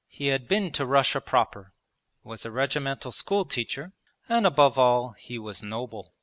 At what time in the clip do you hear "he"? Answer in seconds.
0.09-0.29, 5.11-5.37